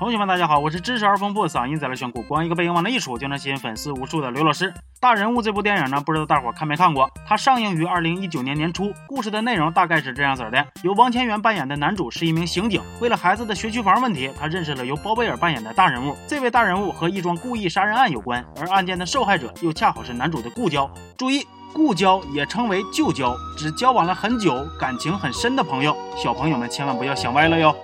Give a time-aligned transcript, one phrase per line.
[0.00, 4.72] 同学们，大家好，我是知识而丰富、嗓音贼拉炫酷、光一个背影往那一杵就能吸引粉丝无数的刘老师。
[4.98, 7.10] 大人物这部电影呢，不知道大伙看没看过？
[7.28, 8.94] 它上映于二零一九年年初。
[9.06, 16.16] 故事的内容大概是这样子的：由王千源扮演的男主是一名刑警，为了孩子的学区房问题，他认识了由包贝尔扮演的大人物。
[16.26, 20.90] 这位大人物和一桩故意杀人案有关，而案件的受害者又恰好是男主的故交。
[21.18, 25.94] 注意，故交也称为旧交，指交往了很久、感情很深的朋友。
[26.16, 27.76] 小朋友们千万不要想歪了哟。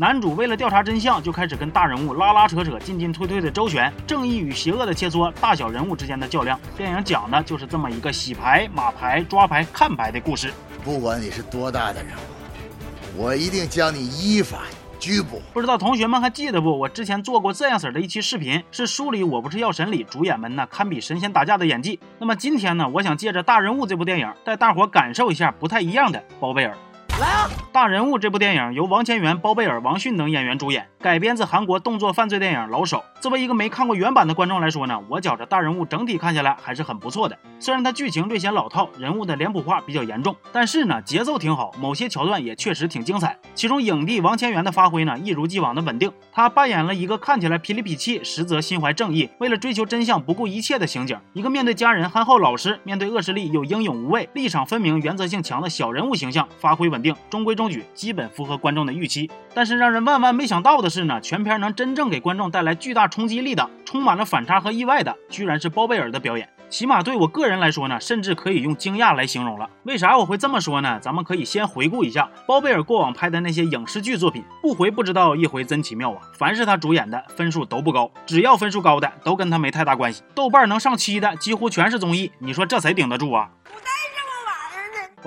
[0.00, 6.56] 男主为了调查真相，就开始跟大人物拉拉扯扯、进进退退的周旋，正义与邪恶的切磋，大小人物之间的较量。
[6.76, 10.52] 电影讲的就是这么一个洗牌、码牌、抓牌、看牌的故事。
[10.84, 14.58] 不管你是多大的人物，我一定将你依法
[15.00, 15.42] 拘捕。
[15.52, 16.78] 不知道同学们还记得不？
[16.78, 21.98] 我之前做过这样式的一期视频，是梳理《我不是药神》里主演们那堪比神仙打架的演技。
[22.20, 26.78] 那么今天呢，我想借着《大人物》这部电影，带大伙感受一下不太一样的包贝尔。
[27.18, 27.50] 来啊！
[27.72, 32.98] 大人物这部电影由王千源、包贝尔、王迅等演员主演，改编自韩国动作犯罪电影《老手》。
[33.20, 37.36] 作为一个没看过原版的观众来说呢，我觉着大人物整体看下来还是很不错的。
[37.58, 43.36] 虽然它剧情略显老套，人物的脸谱化比较严重，但是呢，节奏挺好，某些桥段也确实挺精彩。
[43.54, 46.12] 其中影帝王千源的发挥呢，一如既往的稳定。
[46.32, 51.18] 他扮演了一个看起来痞里痞气，实则心怀正义，为了追求真相不顾一切的刑警。
[51.32, 59.30] 一个面对家人憨厚老实，面对恶势力又英勇无畏，立场分明、原则性强的小人物形象，发挥稳定，中规中矩，基本符合观众的预期。
[59.54, 63.68] 但是让人万万没想到的是呢，全片能真正给观众带来巨大冲击力的。
[63.84, 66.48] 充满了反差和意外的，居然是包贝尔的表演。
[66.68, 69.70] 起码对我个人来说呢，甚至可以用惊讶来形容了。
[69.84, 71.00] 为啥我会这么说呢？
[71.00, 76.18] 咱们可以先回顾一下包贝尔过往拍的那些影视剧作品，不回不知道，一回真奇妙啊！
[76.38, 80.22] 凡是他主演的，分数都不高，只要分数高的，都跟他没太大关系。
[80.34, 83.48] 豆瓣能上七的，几乎全是综艺，你说这谁顶得住啊？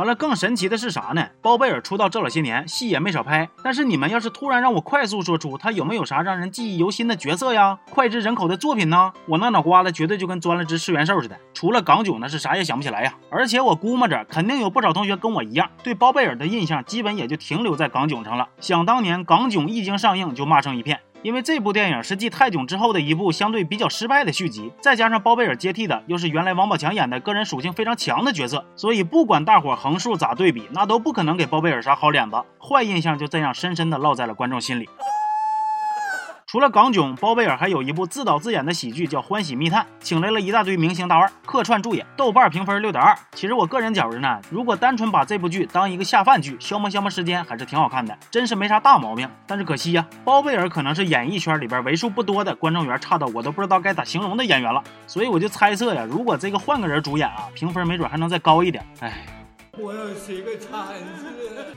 [0.00, 1.28] 完了，更神奇的是啥呢？
[1.42, 3.46] 包贝尔出道这老些年，戏也没少拍。
[3.62, 9.12] 但是你们要是突然让我快速说出他有没有啥让人记忆犹新的角色呀、脍炙人口的作品呢？
[9.26, 11.38] 我那脑瓜子绝对就跟钻了只吃元兽似的。
[11.52, 13.12] 除了港囧，那是啥也想不起来呀。
[13.30, 18.48] 而且我估摸着，肯定有不少同学跟我一样，对包贝尔的印象基本也就停留在港囧上了。
[18.58, 20.98] 想当年，港囧一经上映就骂声一片。
[21.22, 34.88] 因为这部电影是继《泰囧》之后的一部相对比较失败的续集，再加上包贝尔接替的又是原来王宝强演的个人属性非常强的角色，所以不管大伙横竖咋对比，那都不可能给包贝尔啥好脸子，坏印象就这样深深的烙在了观众心里。
[36.50, 43.16] 除了港囧，包贝尔还有一部自导自演的喜剧叫《欢喜密探》，请来了一大堆明星大腕客串助演，豆瓣评分六点二。
[43.36, 49.30] 其实我个人觉着呢，如果单纯把这部剧当一个下饭剧，消磨消磨时间，还是挺好看的，真是没啥大毛病。
[49.46, 58.84] 但是可惜呀，包贝尔可能是演艺圈里边为数不多的观众缘差到我都不知道该咋形容的演员了，所以我就猜测呀，如果这个换个人主演啊，评分没准还能再高一点。
[58.98, 59.39] 哎。
[59.82, 61.26] 我要写个惨字。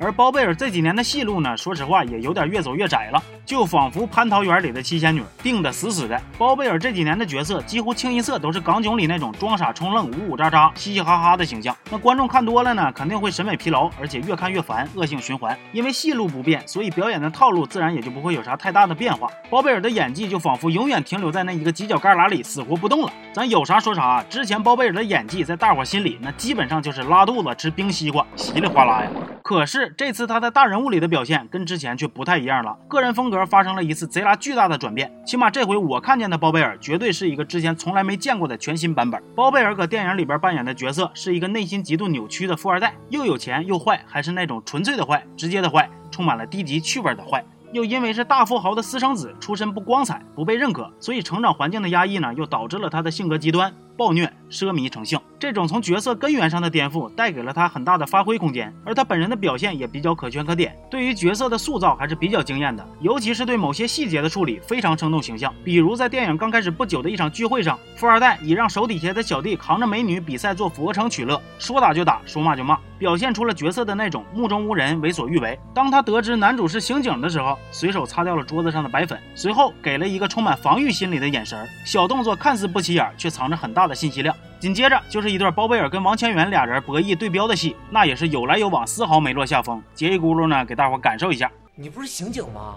[0.00, 6.20] 而包贝尔这几年的戏路呢，说实话也有点越走越窄了，就仿佛蟠桃园里的七仙女，定的死死的。
[6.36, 11.76] 包贝尔这几年的角色几乎清一色都是港囧里那种装傻充愣、呜呜喳喳、嘻嘻哈哈的形象。
[11.90, 15.56] 那观众看多了呢，肯定会审美疲劳，而且越看越烦，恶性循环。
[15.72, 19.30] 因为戏路不变，所以表演的套路自然也就不会有啥太大的变化。
[19.48, 23.12] 包贝尔的演技就仿佛永远停留在那一个犄角旮旯里，死活不动了。
[23.32, 27.91] 咱有啥说啥，之前包贝尔的演技在大伙心里，那基本上就是拉肚子吃冰。
[27.92, 29.10] 西瓜稀里哗啦呀！
[29.42, 35.12] 可是这次他在大人物里的表现跟之前却不太一样了，个人风格发生了一次贼拉巨大的转变。
[35.26, 39.22] 起码这回我看见的包贝尔绝对是一个之前从来没见过的全新版本。
[39.36, 47.44] 包贝尔搁电影里边扮演的角色是一个内心极度扭曲的富二代，又有钱又坏，还是那种纯粹的坏，直接的坏，充满了低级趣味的坏。
[47.72, 53.72] 又因为是大富豪的私生子，出身不光彩，不被认可，所以成长环境的压抑呢，又导致了他的性格极端。
[53.96, 65.52] 暴虐、奢靡成性，这种从角色根源上的颠覆，带给了他很大的发挥空间，而他本人的表现也比较可圈可点，对于角色的塑造还是比较惊艳的，尤其是对某些细节的处理非常生动形象。
[65.64, 75.58] 比如在电影刚开始不久的一场聚会上，富二代以让手底下的小弟扛着美女比赛做俯卧撑取乐，说打就打，说骂就骂，表现出了角色的那种目中无人、为所欲为。
[75.74, 83.94] 当他得知男主是刑警的时候，随手擦掉了桌子上的白粉，随后给了一个充满防御心理的眼神，小动作看似不起眼，却藏着很大的。
[83.94, 89.82] 信息量，紧接着就是一段包贝尔跟王千源俩人博弈对标的戏，那也是有来有往，丝毫没落下风。
[89.94, 91.50] 截一轱辘呢，给大伙感受一下。
[91.74, 92.76] 你不是刑警吗？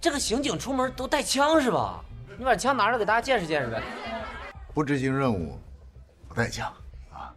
[0.00, 2.04] 这个刑警出门都带枪是吧？
[2.38, 3.82] 你把枪拿着给大家见识见识呗。
[4.74, 5.58] 不执行任务，
[6.28, 6.70] 不带枪
[7.12, 7.32] 啊？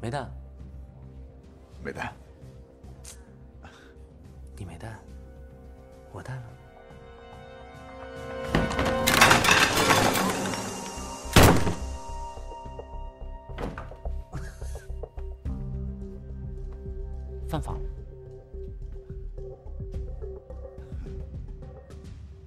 [0.00, 0.24] 没带，
[1.84, 2.12] 没带。
[4.56, 4.88] 你没带，
[6.10, 6.42] 我带了。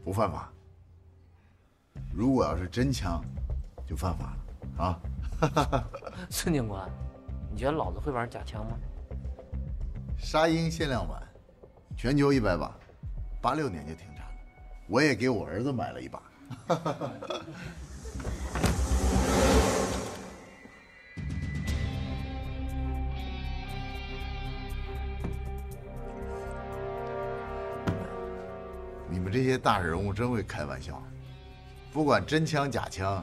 [0.03, 0.51] 不不犯法。
[2.13, 3.23] 如果要是真枪，
[3.85, 4.35] 就犯法
[4.77, 4.99] 了啊！
[6.29, 6.89] 孙警官，
[7.49, 8.77] 你觉得老子会玩假枪吗？
[10.17, 11.21] 沙鹰限量版，
[11.95, 12.75] 全球一百把，
[13.41, 14.31] 八六年就停产了。
[14.87, 16.21] 我也给我儿子买了一把。
[29.11, 31.03] 你们这些大人物真会开玩笑，
[31.91, 33.21] 不管真枪假枪，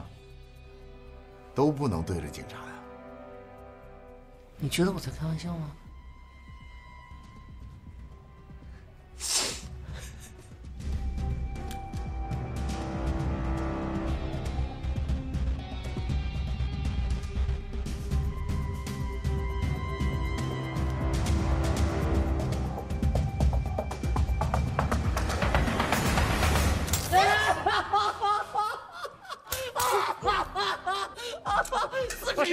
[1.55, 2.73] 都不能对着警察呀。
[4.57, 5.71] 你觉得我在开玩笑吗？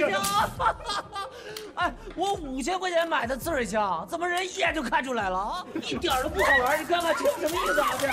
[1.75, 5.65] 哎，我五千块钱买的刺水枪，怎么人一眼就看出来了啊？
[5.75, 6.81] 一点都不好玩！
[6.81, 7.87] 你看看这什么意思啊？
[7.99, 8.07] 这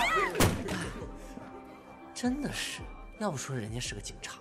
[2.14, 2.80] 真的是，
[3.18, 4.40] 要不说人家是个警察呢。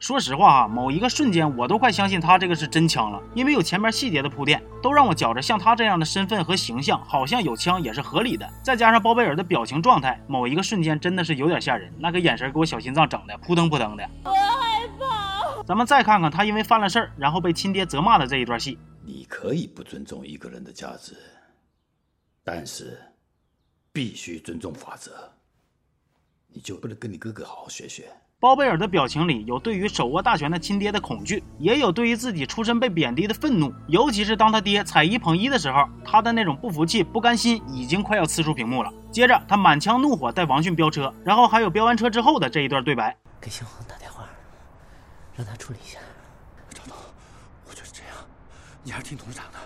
[0.00, 8.46] 说实话哈，某一个瞬间我都快相信他这个是真枪了，因为有前面细节的铺垫，都让我觉着像他这样的身份和形象，好像有枪也是合理的。
[8.62, 14.08] 再加上包贝尔的表情状态，某一个瞬间真的是有点吓人，那个眼神给我小心脏整的扑腾扑腾的。
[15.66, 18.78] 咱们再看看他因为犯了事儿，然后被亲爹责骂的这一段戏。
[19.04, 21.14] 你可以不尊重一个人的价值，
[22.42, 22.98] 但是
[23.92, 25.12] 必须尊重法则。
[26.48, 28.08] 你就不能跟你哥哥好好学学？
[28.40, 33.72] 包贝尔的表情里有对于手握大权的亲爹的恐惧，也有对于自己出身被贬低的愤怒。
[33.88, 38.92] 尤其是当他爹踩一捧一的时候，他的那种不服气、不甘心已经快要呲出屏幕了。
[39.10, 44.03] 接着，他满腔怒火带王迅飙车，然后还有飙完车之后的这一段对白：给小黄打电话，
[45.36, 45.98] 让他处理一下。
[46.70, 46.96] 赵总，
[47.66, 48.14] 我觉得这样，
[48.82, 49.58] 你还是听董事长的。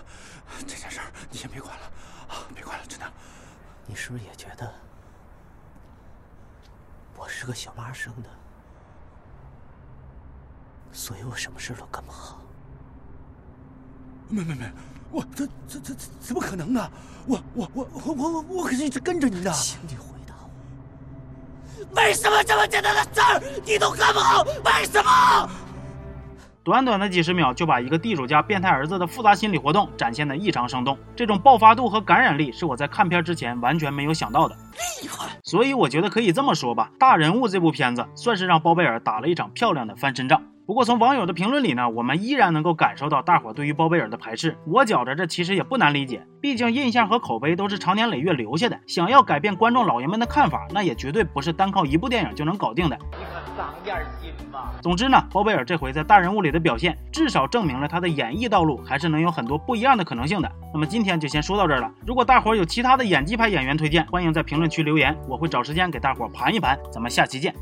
[0.67, 1.85] 这件事儿你先别管了
[2.27, 3.05] 啊，别管了，真的。
[3.85, 4.71] 你是不是也觉得
[7.15, 8.29] 我是个小妈生的？
[10.91, 12.41] 所以我什么事都干不好。
[14.27, 14.71] 没没没，
[15.11, 16.91] 我这这这怎么可能呢？
[17.27, 19.51] 我我我我我我可是一直跟着您的。
[19.51, 24.43] 请你回答我，为什么这么简单的事儿你都干不好？
[24.43, 25.49] 为什么？
[26.69, 34.55] 短短的几十秒就把一个地主家变态儿子的复杂心理活动展现的异常生动，这种爆发度和感染力是我在看片之前完全没有想到的。
[35.01, 35.29] 厉害！
[35.43, 40.43] 所以我觉得可以这么说吧，《大人物》这部片子算是让包贝尔打了一场漂亮的翻身仗。
[40.69, 44.55] 不过从网友的评论里呢，我们依然能够感受到大伙对于包贝尔的排斥。
[44.67, 48.79] 我觉着这其实也不难理解，毕竟印象和口碑都是长年累月留下的。
[48.85, 52.95] 想要改变观众老爷们的看法，那也绝对不是单靠一部电影就能搞定的。
[53.13, 54.71] 你可长点心吧。
[54.79, 60.51] 总之呢，包贝尔这回在《大人物》里的表现，至少证明了他的演艺道路还是能有很多不一样的可能性的。
[60.71, 61.91] 那么今天就先说到这儿了。
[62.05, 66.77] 如果大伙有其他的演技派演员推荐，欢迎在评论区留言，我会找时间给大伙盘一盘。
[66.91, 67.55] 咱们下期见。